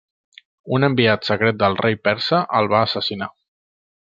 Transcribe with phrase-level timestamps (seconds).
[0.77, 3.33] Un enviat secret del rei persa el va assassinar.